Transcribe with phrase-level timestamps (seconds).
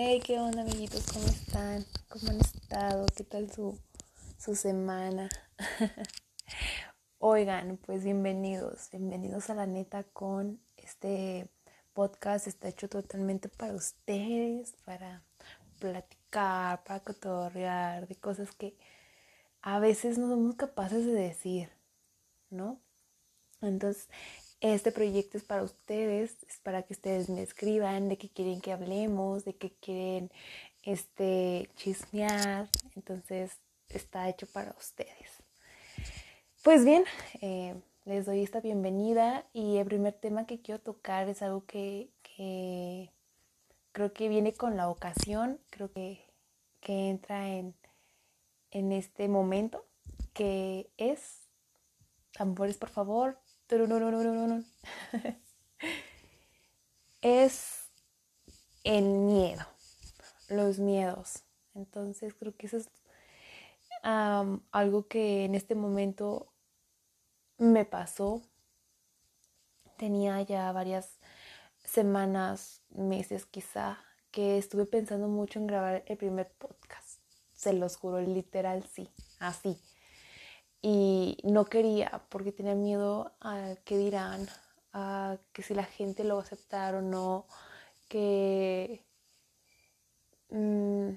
[0.00, 1.04] Hey, ¿qué onda, amiguitos?
[1.12, 1.84] ¿Cómo están?
[2.08, 3.04] ¿Cómo han estado?
[3.16, 3.76] ¿Qué tal su,
[4.38, 5.28] su semana?
[7.18, 11.50] Oigan, pues bienvenidos, bienvenidos a la neta con este
[11.94, 12.46] podcast.
[12.46, 15.24] Está hecho totalmente para ustedes, para
[15.80, 18.78] platicar, para cotorrear de cosas que
[19.62, 21.70] a veces no somos capaces de decir,
[22.50, 22.80] ¿no?
[23.62, 24.08] Entonces,
[24.60, 28.72] este proyecto es para ustedes, es para que ustedes me escriban de qué quieren que
[28.72, 30.30] hablemos, de qué quieren
[30.82, 32.68] este, chismear.
[32.96, 33.58] Entonces
[33.88, 35.30] está hecho para ustedes.
[36.62, 37.04] Pues bien,
[37.40, 42.10] eh, les doy esta bienvenida y el primer tema que quiero tocar es algo que,
[42.22, 43.10] que
[43.92, 46.24] creo que viene con la ocasión, creo que,
[46.80, 47.74] que entra en,
[48.70, 49.84] en este momento,
[50.34, 51.48] que es,
[52.32, 53.38] tambores por favor,
[57.22, 57.90] es
[58.82, 59.66] el miedo,
[60.48, 61.44] los miedos.
[61.74, 62.88] Entonces creo que eso es
[64.02, 66.50] algo que en este momento
[67.58, 68.42] me pasó.
[69.98, 71.18] Tenía ya varias
[71.84, 73.98] semanas, meses quizá,
[74.30, 77.20] que estuve pensando mucho en grabar el primer podcast.
[77.52, 79.78] Se los juro, literal, sí, así
[80.90, 84.48] y no quería porque tenía miedo a qué dirán,
[84.94, 87.46] a que si la gente lo va a aceptar o no,
[88.08, 89.04] que
[90.48, 91.10] mm,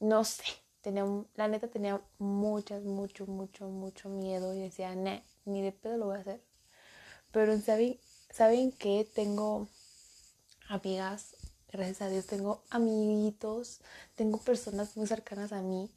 [0.00, 0.44] no sé,
[0.82, 1.06] tenía,
[1.36, 6.16] la neta tenía muchas, mucho, mucho, mucho miedo y decía, ni de pedo lo voy
[6.18, 6.42] a hacer.
[7.32, 7.98] Pero ¿saben,
[8.30, 9.68] ¿saben que Tengo
[10.68, 11.34] amigas,
[11.72, 13.80] gracias a Dios, tengo amiguitos,
[14.16, 15.90] tengo personas muy cercanas a mí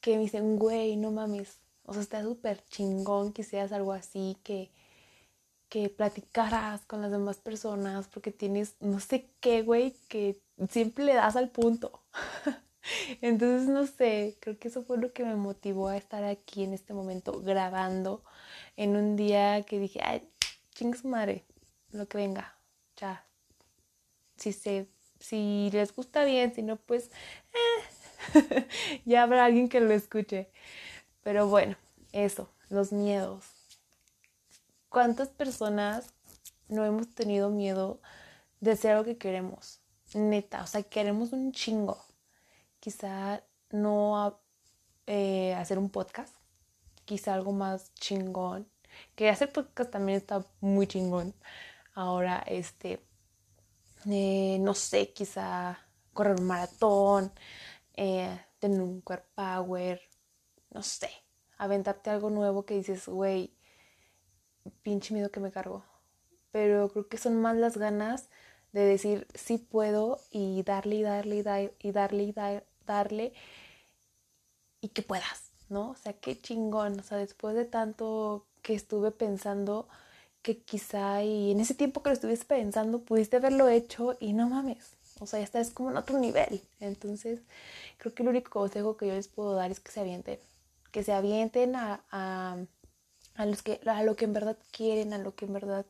[0.00, 4.36] que me dicen, güey, no mames, o sea, está súper chingón que seas algo así,
[4.42, 4.70] que,
[5.68, 11.14] que platicaras con las demás personas, porque tienes no sé qué, güey, que siempre le
[11.14, 12.02] das al punto.
[13.20, 16.72] Entonces, no sé, creo que eso fue lo que me motivó a estar aquí en
[16.74, 18.24] este momento grabando
[18.76, 20.28] en un día que dije, ay,
[20.74, 21.44] ching su madre,
[21.92, 22.56] lo que venga,
[22.96, 23.26] ya.
[24.36, 24.88] Si, se,
[25.20, 27.10] si les gusta bien, si no, pues
[28.34, 28.66] eh,
[29.04, 30.50] ya habrá alguien que lo escuche.
[31.22, 31.76] Pero bueno,
[32.12, 33.44] eso, los miedos.
[34.88, 36.12] ¿Cuántas personas
[36.68, 38.00] no hemos tenido miedo
[38.60, 39.80] de hacer algo que queremos?
[40.14, 42.04] Neta, o sea, queremos un chingo.
[42.80, 44.38] Quizá no
[45.06, 46.34] eh, hacer un podcast,
[47.04, 48.68] quizá algo más chingón.
[49.14, 51.34] Que hacer podcast también está muy chingón.
[51.94, 53.00] Ahora, este,
[54.06, 55.78] eh, no sé, quizá
[56.12, 57.32] correr un maratón,
[57.94, 60.00] eh, tener un core power,
[60.72, 61.10] no sé,
[61.58, 63.52] aventarte algo nuevo que dices, güey,
[64.82, 65.84] pinche miedo que me cargo.
[66.50, 68.28] Pero creo que son más las ganas
[68.72, 73.32] de decir sí puedo y darle y darle y, darle y darle y darle
[74.80, 75.90] y que puedas, ¿no?
[75.90, 77.00] O sea, qué chingón.
[77.00, 79.88] O sea, después de tanto que estuve pensando
[80.42, 84.48] que quizá y en ese tiempo que lo estuviste pensando pudiste haberlo hecho y no
[84.48, 84.96] mames.
[85.20, 86.62] O sea, ya estás como en otro nivel.
[86.80, 87.40] Entonces,
[87.98, 90.38] creo que el único consejo que yo les puedo dar es que se avienten
[90.92, 95.34] que se avienten a, a, los que, a lo que en verdad quieren, a lo
[95.34, 95.86] que en verdad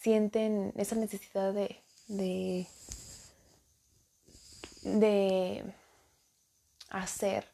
[0.00, 2.66] sienten esa necesidad de, de,
[4.82, 5.64] de
[6.90, 7.46] hacer.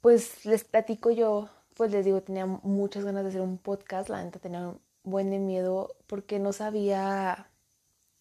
[0.00, 4.22] Pues les platico yo, pues les digo, tenía muchas ganas de hacer un podcast, la
[4.22, 7.48] neta tenía un buen miedo porque no sabía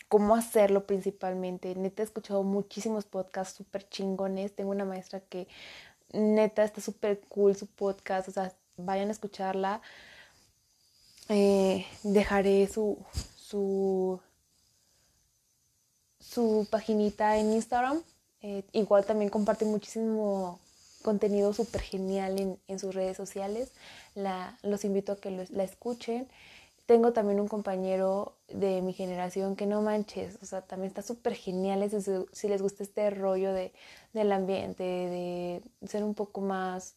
[0.08, 1.76] cómo hacerlo principalmente.
[1.76, 4.56] Neta he escuchado muchísimos podcasts súper chingones.
[4.56, 5.48] Tengo una maestra que
[6.16, 9.82] neta, está súper cool su podcast, o sea, vayan a escucharla.
[11.30, 12.98] Eh, dejaré su,
[13.36, 14.20] su,
[16.20, 18.02] su paginita en Instagram.
[18.42, 20.60] Eh, igual también comparte muchísimo
[21.02, 23.72] contenido súper genial en, en, sus redes sociales.
[24.14, 26.28] La, los invito a que la escuchen.
[26.86, 31.34] Tengo también un compañero de mi generación que no manches, o sea, también está súper
[31.34, 31.98] genial si,
[32.32, 33.74] si, les gusta este rollo de,
[34.14, 36.94] del ambiente, de ser un poco más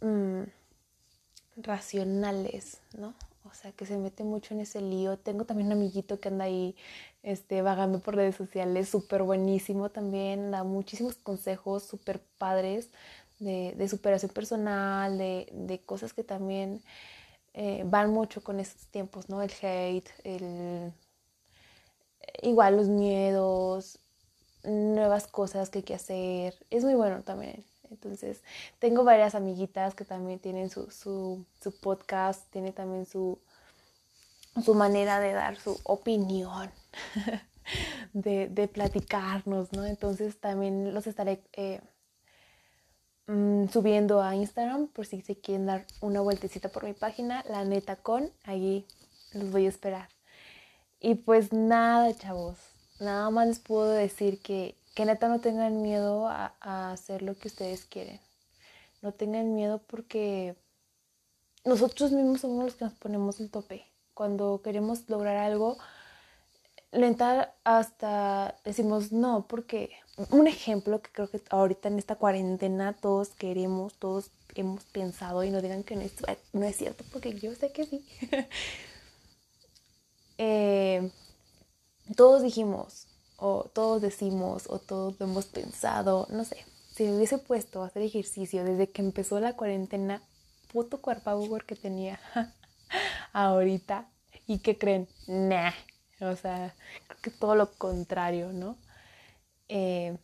[0.00, 0.42] mm,
[1.58, 3.14] racionales, ¿no?
[3.44, 5.18] O sea, que se mete mucho en ese lío.
[5.18, 6.74] Tengo también un amiguito que anda ahí
[7.22, 12.90] este, vagando por redes sociales, súper buenísimo también, da muchísimos consejos súper padres
[13.38, 16.82] de, de superación personal, de, de cosas que también
[17.58, 19.40] eh, van mucho con estos tiempos, ¿no?
[19.40, 20.92] El hate, el,
[22.42, 23.98] igual los miedos,
[24.62, 26.54] nuevas cosas que hay que hacer.
[26.68, 27.64] Es muy bueno también.
[27.90, 28.42] Entonces,
[28.78, 33.38] tengo varias amiguitas que también tienen su, su, su podcast, tiene también su,
[34.62, 36.70] su manera de dar su opinión
[38.12, 39.86] de, de platicarnos, ¿no?
[39.86, 41.80] Entonces también los estaré eh,
[43.26, 47.64] mm, subiendo a Instagram por si se quieren dar una vueltecita por mi página, la
[47.64, 48.86] neta con, ahí
[49.32, 50.08] los voy a esperar.
[51.00, 52.56] Y pues nada, chavos,
[53.00, 57.36] nada más les puedo decir que, que neta no tengan miedo a, a hacer lo
[57.36, 58.20] que ustedes quieren.
[59.02, 60.56] No tengan miedo porque
[61.64, 63.86] nosotros mismos somos los que nos ponemos el tope.
[64.14, 65.76] Cuando queremos lograr algo,
[66.92, 69.90] lenta hasta decimos no, porque
[70.30, 75.50] un ejemplo que creo que ahorita en esta cuarentena todos queremos, todos hemos pensado y
[75.50, 76.14] no digan que no es,
[76.52, 78.04] no es cierto, porque yo sé que sí.
[80.38, 81.10] eh,
[82.14, 83.06] todos dijimos,
[83.36, 86.64] o todos decimos, o todos lo hemos pensado, no sé.
[86.94, 90.22] Si me hubiese puesto a hacer ejercicio desde que empezó la cuarentena,
[90.72, 92.18] puto cuerpo que tenía
[93.32, 94.08] ahorita.
[94.46, 95.08] ¿Y qué creen?
[95.26, 95.72] Nah.
[96.20, 96.74] O sea,
[97.08, 98.76] creo que todo lo contrario, ¿no?
[99.68, 100.16] Eh,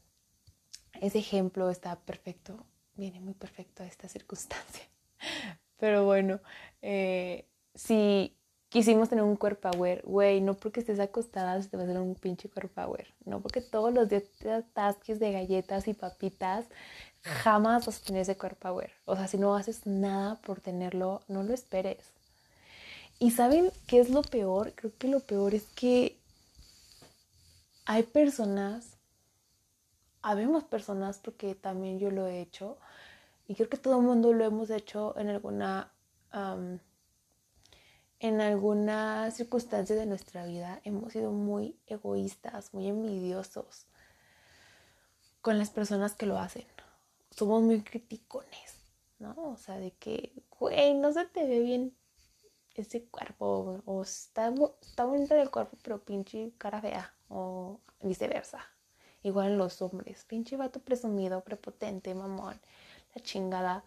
[1.00, 4.84] ese ejemplo está perfecto, viene muy perfecto a esta circunstancia.
[5.78, 6.40] Pero bueno,
[6.80, 8.36] eh, si
[8.68, 11.98] quisimos tener un cuerpo aware, güey, no porque estés acostada se te va a hacer
[12.00, 16.66] un pinche cuerpo aware, no porque todos los días te atasques de galletas y papitas,
[17.22, 18.92] jamás vas a tener ese cuerpo aware.
[19.04, 22.12] O sea, si no haces nada por tenerlo, no lo esperes.
[23.22, 24.72] Y saben qué es lo peor?
[24.74, 26.18] Creo que lo peor es que
[27.84, 28.98] hay personas,
[30.22, 32.78] habemos personas, porque también yo lo he hecho,
[33.46, 35.92] y creo que todo el mundo lo hemos hecho en alguna,
[38.18, 40.80] en alguna circunstancia de nuestra vida.
[40.82, 43.86] Hemos sido muy egoístas, muy envidiosos
[45.40, 46.66] con las personas que lo hacen
[47.30, 48.74] somos muy criticones,
[49.20, 49.34] ¿no?
[49.36, 51.96] O sea, de que, güey, no se te ve bien
[52.74, 58.60] ese cuerpo, o está, está bonito el cuerpo, pero pinche cara fea, o viceversa.
[59.22, 62.60] Igual en los hombres, pinche vato presumido, prepotente, mamón,
[63.14, 63.84] la chingada.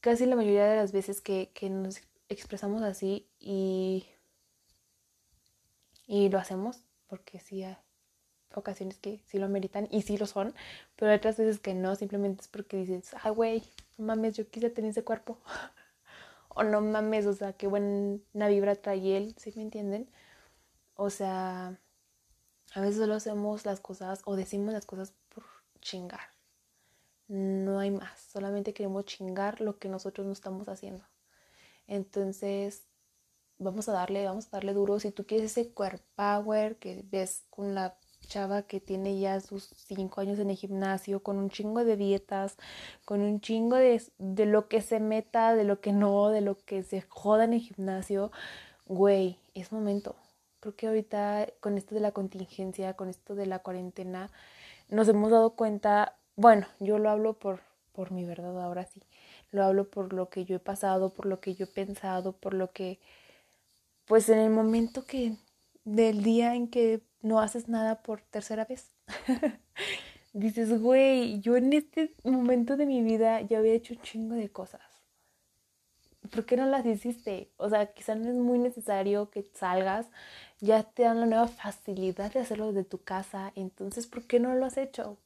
[0.00, 4.06] Casi la mayoría de las veces que, que nos expresamos así y,
[6.06, 7.64] y lo hacemos, porque sí,
[8.54, 10.54] ocasiones que sí lo ameritan y sí lo son,
[10.96, 13.62] pero otras veces que no, simplemente es porque dices, ay, güey,
[13.96, 15.38] no mames, yo quise tener ese cuerpo.
[16.58, 20.10] o no mames, o sea, qué buena vibra trae él, ¿sí me entienden?
[20.94, 21.78] O sea,
[22.74, 25.44] a veces solo hacemos las cosas o decimos las cosas por
[25.80, 26.20] chingar.
[27.28, 31.04] No hay más, solamente queremos chingar lo que nosotros no estamos haciendo.
[31.86, 32.88] Entonces,
[33.58, 34.98] vamos a darle, vamos a darle duro.
[34.98, 37.96] Si tú quieres ese core power que ves con la
[38.28, 42.56] chava que tiene ya sus cinco años en el gimnasio, con un chingo de dietas,
[43.04, 46.56] con un chingo de, de lo que se meta, de lo que no, de lo
[46.56, 48.30] que se joda en el gimnasio,
[48.86, 50.14] güey, es momento.
[50.60, 54.30] Creo que ahorita con esto de la contingencia, con esto de la cuarentena,
[54.88, 57.60] nos hemos dado cuenta, bueno, yo lo hablo por,
[57.92, 59.02] por mi verdad ahora sí,
[59.50, 62.54] lo hablo por lo que yo he pasado, por lo que yo he pensado, por
[62.54, 62.98] lo que,
[64.06, 65.36] pues en el momento que,
[65.84, 68.90] del día en que no haces nada por tercera vez.
[70.32, 74.50] Dices, güey, yo en este momento de mi vida ya había hecho un chingo de
[74.50, 74.82] cosas.
[76.30, 77.50] ¿Por qué no las hiciste?
[77.56, 80.06] O sea, quizás no es muy necesario que salgas,
[80.60, 84.54] ya te dan la nueva facilidad de hacerlo desde tu casa, entonces, ¿por qué no
[84.54, 85.16] lo has hecho?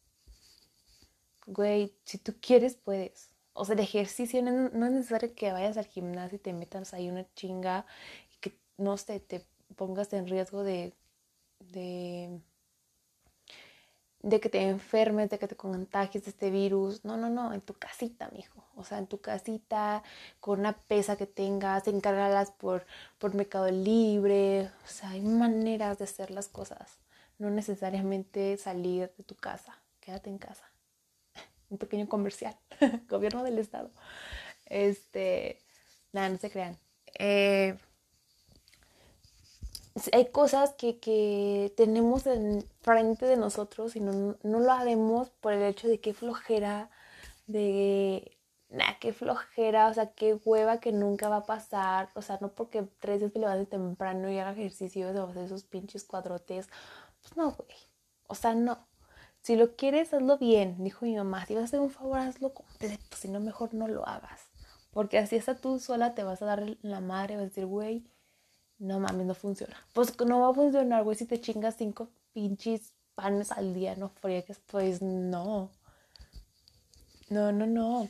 [1.47, 3.31] Güey, si tú quieres, puedes.
[3.55, 6.95] O sea, el ejercicio no, no es necesario que vayas al gimnasio y te metas
[6.95, 7.85] ahí una chinga
[8.35, 9.45] y que, no sé, te
[9.77, 10.95] pongas en riesgo de
[11.73, 12.41] de,
[14.23, 17.05] de que te enfermes, de que te contagies de este virus.
[17.05, 18.64] No, no, no, en tu casita, mijo.
[18.76, 20.02] O sea, en tu casita,
[20.41, 22.87] con una pesa que tengas, encárgalas por,
[23.19, 24.71] por Mercado Libre.
[24.85, 27.00] O sea, hay maneras de hacer las cosas.
[27.38, 29.83] No necesariamente salir de tu casa.
[30.00, 30.71] Quédate en casa.
[31.71, 32.57] Un pequeño comercial.
[33.09, 33.91] Gobierno del Estado.
[34.67, 35.59] Este.
[36.12, 36.76] Nada, no se crean.
[37.19, 37.76] Eh,
[40.13, 45.53] hay cosas que, que tenemos en frente de nosotros y no, no lo haremos por
[45.53, 46.91] el hecho de que flojera,
[47.47, 48.37] de
[48.71, 52.49] nada, qué flojera, o sea, qué hueva que nunca va a pasar, o sea, no
[52.55, 56.69] porque tres días me levante temprano y haga ejercicios o hacer esos pinches cuadrotes,
[57.21, 57.77] pues no, güey,
[58.27, 58.87] o sea, no.
[59.43, 61.45] Si lo quieres, hazlo bien, dijo mi mamá.
[61.47, 63.17] Si vas a hacer un favor, hazlo completo.
[63.17, 64.41] Si no, mejor no lo hagas.
[64.93, 68.05] Porque así hasta tú sola te vas a dar la madre, vas a decir, güey,
[68.83, 69.77] no mames, no funciona.
[69.93, 74.09] Pues no va a funcionar, güey, si te chingas cinco pinches panes al día, no
[74.09, 75.71] friegues, pues no.
[77.31, 78.09] No, no, no.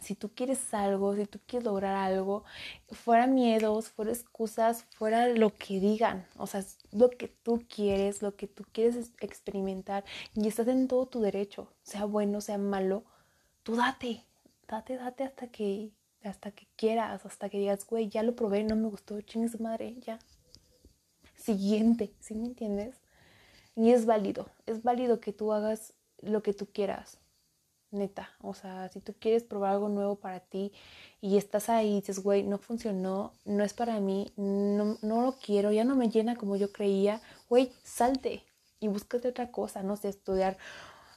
[0.00, 2.44] si tú quieres algo, si tú quieres lograr algo,
[2.90, 8.36] fuera miedos, fuera excusas, fuera lo que digan, o sea, lo que tú quieres, lo
[8.36, 13.04] que tú quieres experimentar y estás en todo tu derecho, sea bueno, sea malo,
[13.62, 14.24] tú date,
[14.68, 15.92] date, date hasta que
[16.24, 19.58] hasta que quieras, hasta que digas, güey, ya lo probé, no me gustó, chingue su
[19.58, 20.18] madre, ya.
[21.36, 22.96] Siguiente, ¿sí me entiendes?
[23.74, 27.18] Y es válido, es válido que tú hagas lo que tú quieras,
[27.90, 28.30] neta.
[28.40, 30.72] O sea, si tú quieres probar algo nuevo para ti
[31.20, 35.32] y estás ahí y dices, güey, no funcionó, no es para mí, no, no lo
[35.36, 38.44] quiero, ya no me llena como yo creía, güey, salte
[38.80, 40.58] y búscate otra cosa, no sé, estudiar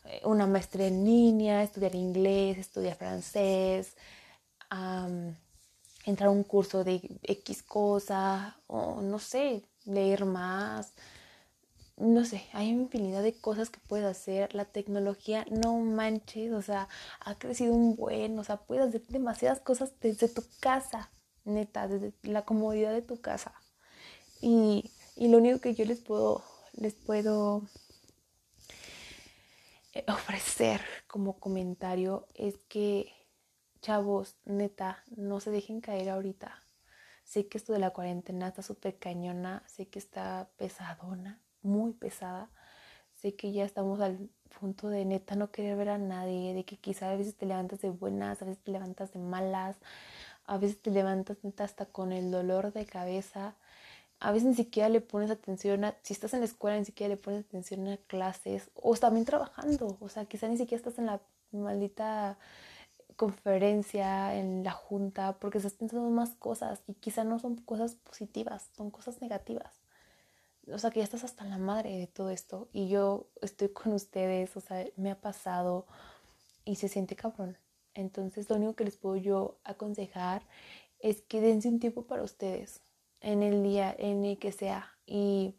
[0.05, 3.95] eh, una maestría en línea, estudiar inglés, estudiar francés,
[6.05, 10.93] entrar a un curso de X cosa, o no sé, leer más.
[11.98, 14.53] No sé, hay infinidad de cosas que puedes hacer.
[14.53, 16.89] La tecnología, no manches, o sea,
[17.22, 21.10] ha crecido un buen, o sea, puedes hacer demasiadas cosas desde tu casa,
[21.45, 23.53] neta, desde la comodidad de tu casa.
[24.41, 26.43] Y, y lo único que yo les puedo,
[26.74, 27.63] les puedo
[29.93, 33.14] eh, ofrecer como comentario es que
[33.86, 36.63] chavos, neta, no se dejen caer ahorita.
[37.24, 42.50] Sé que esto de la cuarentena está súper cañona, sé que está pesadona, muy pesada.
[43.13, 46.77] Sé que ya estamos al punto de neta no querer ver a nadie, de que
[46.77, 49.77] quizá a veces te levantas de buenas, a veces te levantas de malas,
[50.46, 53.56] a veces te levantas neta hasta con el dolor de cabeza.
[54.20, 57.13] A veces ni siquiera le pones atención a, si estás en la escuela, ni siquiera
[57.13, 61.06] le pones atención a clases, o también trabajando, o sea, quizá ni siquiera estás en
[61.06, 62.39] la maldita
[63.15, 68.69] conferencia, en la junta, porque estás pensando más cosas y quizá no son cosas positivas,
[68.75, 69.81] son cosas negativas.
[70.72, 73.93] O sea, que ya estás hasta la madre de todo esto y yo estoy con
[73.93, 75.86] ustedes, o sea, me ha pasado
[76.65, 77.57] y se siente cabrón.
[77.93, 80.43] Entonces, lo único que les puedo yo aconsejar
[81.00, 82.81] es que dense un tiempo para ustedes
[83.22, 85.55] en el día en el que sea y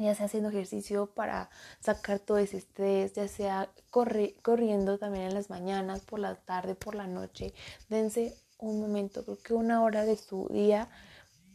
[0.00, 5.50] ya sea haciendo ejercicio para sacar todo ese estrés, ya sea corriendo también en las
[5.50, 7.52] mañanas, por la tarde, por la noche.
[7.88, 10.88] Dense un momento, creo que una hora de su día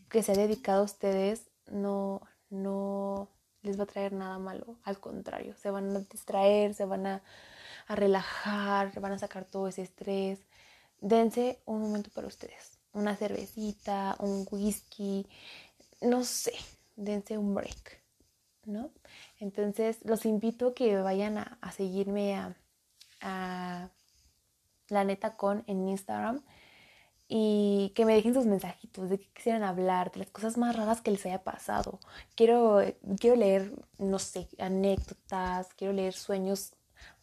[0.09, 3.29] que sea dedicado a ustedes no, no
[3.63, 7.23] les va a traer nada malo, al contrario, se van a distraer, se van a,
[7.87, 10.39] a relajar, van a sacar todo ese estrés.
[11.01, 15.27] Dense un momento para ustedes, una cervecita, un whisky,
[16.01, 16.53] no sé,
[16.95, 18.04] dense un break
[18.65, 18.91] ¿no?
[19.39, 22.35] Entonces los invito a que vayan a, seguirme
[23.21, 23.89] a,
[24.89, 26.43] la neta con en Instagram
[27.27, 31.01] y que me dejen sus mensajitos de que quisieran hablar, de las cosas más raras
[31.01, 31.99] que les haya pasado.
[32.35, 32.81] Quiero,
[33.19, 36.73] quiero leer, no sé, anécdotas, quiero leer sueños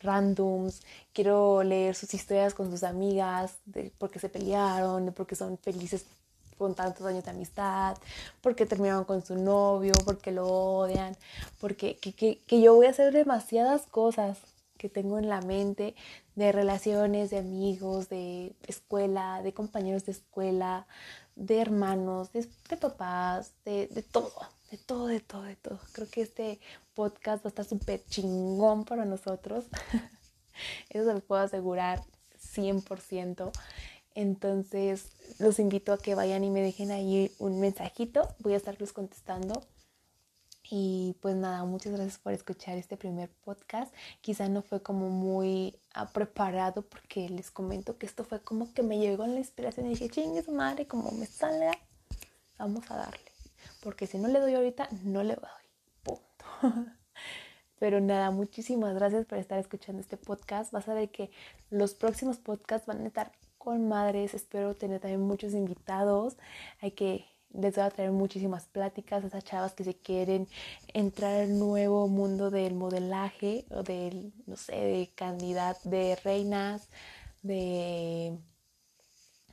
[0.00, 0.82] randoms,
[1.12, 5.36] quiero leer sus historias con sus amigas, de por qué se pelearon, de por qué
[5.36, 6.06] son felices
[6.62, 7.98] con tantos años de amistad,
[8.40, 11.16] porque terminaron con su novio, porque lo odian,
[11.60, 14.38] porque que, yo voy a hacer demasiadas cosas
[14.78, 15.96] que tengo en la mente
[16.36, 20.86] de relaciones, de amigos, de escuela, de compañeros de escuela,
[21.34, 24.32] de hermanos, de, papás, de, de, todo,
[24.70, 25.80] de todo, de todo, de todo.
[25.92, 26.60] Creo que este
[26.94, 29.64] podcast va a estar súper chingón para nosotros.
[30.90, 32.04] Eso se lo puedo asegurar
[32.54, 33.50] 100%.
[34.14, 35.06] Entonces,
[35.38, 38.28] los invito a que vayan y me dejen ahí un mensajito.
[38.40, 39.62] Voy a estarlos contestando.
[40.74, 43.94] Y pues nada, muchas gracias por escuchar este primer podcast.
[44.20, 48.82] Quizá no fue como muy ah, preparado porque les comento que esto fue como que
[48.82, 51.72] me llegó la inspiración y dije, chingue su madre, como me salga,
[52.58, 53.32] vamos a darle.
[53.82, 55.50] Porque si no le doy ahorita, no le doy.
[56.02, 56.44] Punto.
[57.78, 60.72] Pero nada, muchísimas gracias por estar escuchando este podcast.
[60.72, 61.30] Vas a ver que
[61.68, 64.34] los próximos podcasts van a estar con madres.
[64.34, 66.36] Espero tener también muchos invitados.
[66.80, 70.48] Hay que les voy a traer muchísimas pláticas a esas chavas que se quieren
[70.88, 76.88] entrar al nuevo mundo del modelaje o del, no sé, de candidat, de reinas,
[77.42, 78.38] de,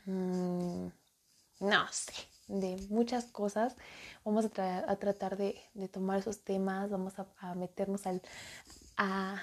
[0.05, 0.87] mm,
[1.59, 2.13] no sé,
[2.47, 3.75] de muchas cosas.
[4.23, 5.61] Vamos a, tratar de,
[5.91, 8.21] tomar esos temas, vamos a, meternos al,
[8.97, 9.41] a,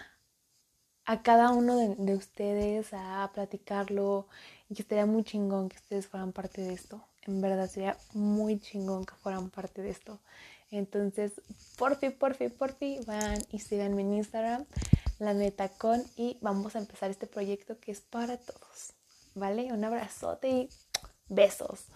[1.05, 4.29] a cada uno de, ustedes a platicarlo
[4.69, 7.03] y que estaría muy chingón que ustedes fueran parte de esto.
[7.23, 10.21] En verdad sería muy chingón que fueran parte de esto.
[10.71, 11.33] Entonces,
[11.79, 14.65] por fin, por fin, por fin, van y síganme en Instagram,
[15.19, 18.93] la neta con, y vamos a empezar este proyecto que es para todos.
[19.35, 19.73] ¿Vale?
[19.73, 20.69] Un abrazote y
[21.29, 21.87] besos.